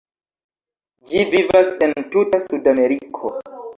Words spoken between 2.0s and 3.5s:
tuta Sudameriko.